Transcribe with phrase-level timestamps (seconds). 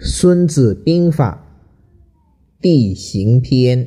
[0.04, 1.46] 《孙子兵法·
[2.62, 3.86] 地形篇》：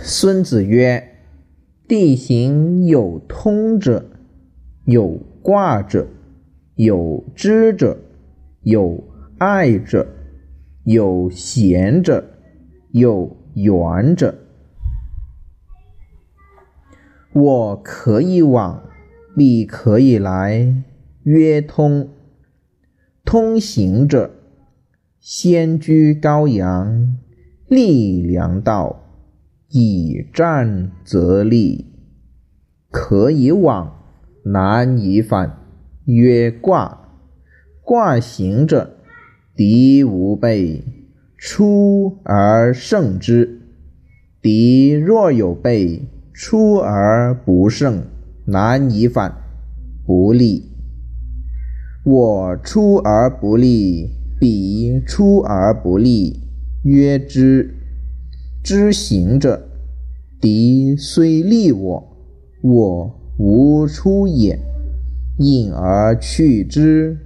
[0.00, 1.16] 孙子曰
[1.86, 4.06] ：“地形有通者，
[4.86, 6.08] 有卦者，
[6.74, 7.96] 有知者，
[8.62, 9.04] 有
[9.38, 10.08] 爱者，
[10.82, 12.24] 有贤者，
[12.90, 14.34] 有远者。
[17.32, 18.82] 我可以往，
[19.36, 20.74] 你可以来，
[21.22, 22.08] 曰通。”
[23.30, 24.32] 通行者，
[25.20, 27.16] 先居高阳，
[27.68, 29.04] 立良道，
[29.68, 31.86] 以战则利。
[32.90, 34.02] 可以往，
[34.46, 35.60] 难以反，
[36.06, 37.08] 曰卦。
[37.84, 38.96] 卦行者，
[39.54, 40.82] 敌无备，
[41.36, 43.60] 出而胜之；
[44.42, 48.02] 敌若有备，出而不胜，
[48.46, 49.36] 难以反，
[50.04, 50.69] 不利。
[52.02, 56.40] 我出而不利，彼出而不利，
[56.82, 57.74] 曰知。
[58.62, 59.68] 知行者，
[60.40, 62.16] 敌虽利我，
[62.62, 64.58] 我无出也。
[65.36, 67.18] 引而去之，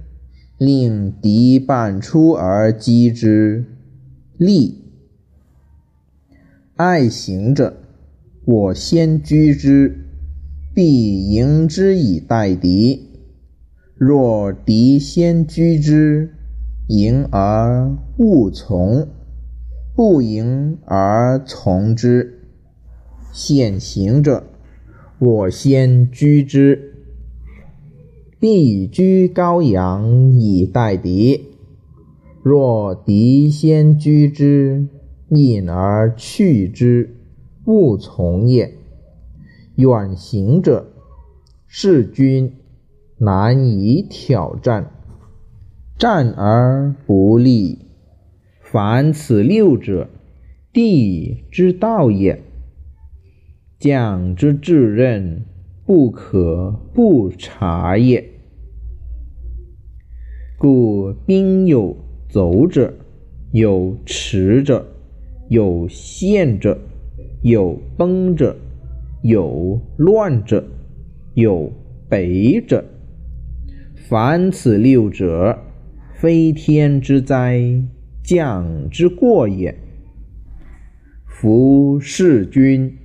[0.57, 3.65] 令敌半出而击之，
[4.37, 4.83] 利。
[6.75, 7.77] 爱行者，
[8.43, 10.05] 我先居之，
[10.73, 13.14] 必迎之以待敌。
[13.97, 16.33] 若敌先居之，
[16.87, 19.07] 迎而勿从；
[19.95, 22.41] 不迎而从之，
[23.31, 24.43] 险行者，
[25.17, 26.93] 我先居之，
[28.37, 31.45] 必居高阳以待敌。
[32.43, 34.89] 若敌先居之，
[35.29, 37.15] 引而去之，
[37.63, 38.73] 勿从也。
[39.75, 40.91] 远行者，
[41.65, 42.51] 事君。
[43.17, 44.91] 难以挑战，
[45.97, 47.79] 战而不利。
[48.61, 50.09] 凡此六者，
[50.73, 52.41] 地之道也。
[53.79, 55.45] 将之至任，
[55.85, 58.31] 不可不察也。
[60.57, 61.95] 故兵有
[62.27, 62.93] 走者，
[63.51, 64.85] 有驰者，
[65.49, 66.77] 有陷者，
[67.43, 68.55] 有崩者，
[69.21, 70.65] 有乱者，
[71.33, 71.71] 有
[72.09, 72.83] 北者。
[74.07, 75.63] 凡此六者，
[76.13, 77.81] 非天之灾，
[78.23, 79.75] 将之过也。
[81.25, 82.99] 夫士君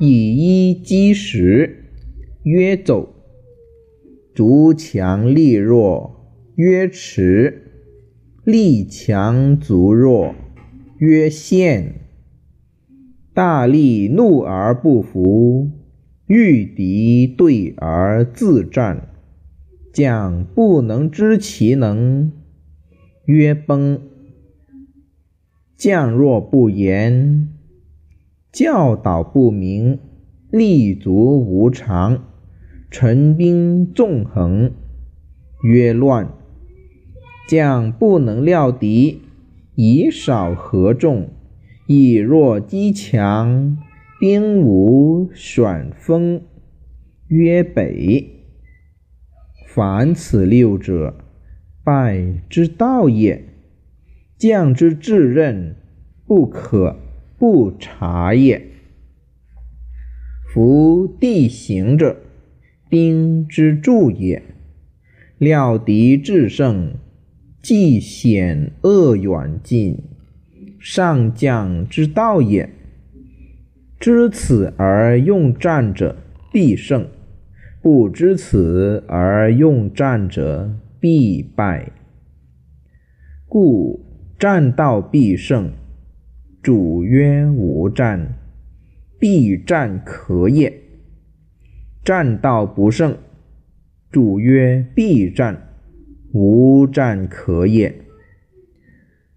[0.00, 1.84] 以一击十，
[2.42, 3.10] 曰走；
[4.34, 7.52] 卒强力弱，曰迟；
[8.42, 10.34] 力强卒弱，
[10.98, 11.94] 曰陷。
[13.32, 15.70] 大力怒而不服，
[16.26, 19.06] 遇敌对而自战。
[19.92, 22.30] 将不能知其能，
[23.24, 23.98] 曰崩；
[25.76, 27.48] 将若不言，
[28.52, 29.98] 教导不明，
[30.50, 32.24] 立足无常，
[32.88, 34.72] 陈兵纵横，
[35.64, 36.28] 曰乱；
[37.48, 39.22] 将不能料敌，
[39.74, 41.30] 以少合众，
[41.88, 43.76] 以弱击强，
[44.20, 46.42] 兵无选锋，
[47.26, 48.39] 曰北。
[49.72, 51.14] 凡此六者，
[51.84, 53.44] 败之道也。
[54.36, 55.76] 将之至任，
[56.26, 56.98] 不可
[57.38, 58.66] 不察也。
[60.52, 62.16] 夫地形者，
[62.88, 64.42] 兵之助也。
[65.38, 66.94] 料敌制胜，
[67.62, 70.02] 计险恶远近，
[70.80, 72.68] 上将之道也。
[74.00, 76.16] 知此而用战者，
[76.52, 77.06] 必胜。
[77.82, 80.70] 不知此而用战者，
[81.00, 81.90] 必败。
[83.48, 84.04] 故
[84.38, 85.72] 战道必胜。
[86.62, 88.34] 主曰：无战，
[89.18, 90.70] 必战可也。
[92.04, 93.16] 战道不胜。
[94.10, 95.68] 主曰：必战，
[96.32, 97.94] 无战可也。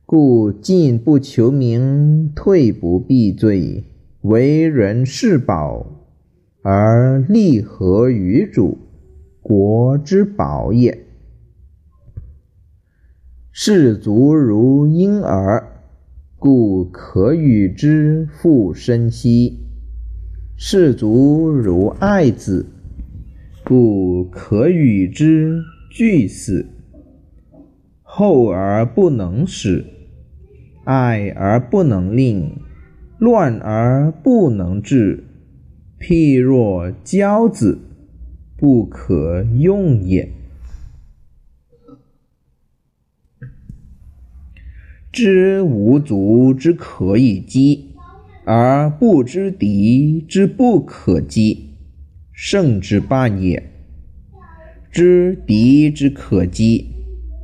[0.06, 3.86] 故进不求名，退不避罪，
[4.24, 6.03] 为人是宝。
[6.66, 8.78] 而利合于主，
[9.42, 11.06] 国之宝也。
[13.52, 15.84] 士卒如婴儿，
[16.40, 19.60] 故可与之复生息；
[20.56, 22.66] 士卒如爱子，
[23.66, 26.66] 故可与之俱死。
[28.02, 29.86] 厚而不能使，
[30.86, 32.58] 爱而不能令，
[33.18, 35.26] 乱而不能治。
[36.04, 37.80] 譬若骄子，
[38.58, 40.30] 不可用也。
[45.14, 47.94] 知无足之可以击，
[48.44, 51.70] 而不知敌之不可击，
[52.34, 53.64] 胜之半也；
[54.92, 56.90] 知敌之可击，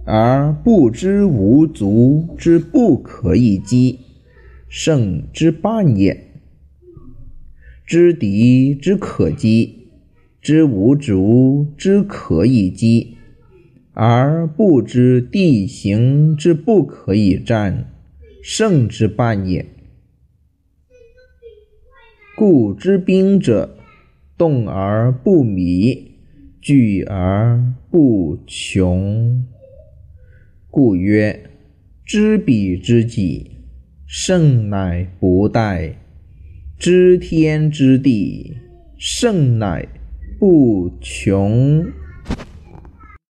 [0.03, 3.99] 而不知无足之不可以击，
[4.67, 6.28] 胜之半也；
[7.89, 9.87] 知敌之可击，
[10.43, 13.17] 知无足之可以击。
[13.93, 17.91] 而不知地形之不可以战，
[18.43, 19.65] 胜之半也。
[22.35, 23.75] 故知兵者，
[24.37, 26.11] 动而不迷，
[26.61, 29.43] 聚而不穷。
[30.69, 31.49] 故曰：
[32.05, 33.49] 知彼知己，
[34.05, 35.95] 胜乃不殆；
[36.79, 38.55] 知天知地，
[38.97, 39.85] 圣乃
[40.39, 41.85] 不穷。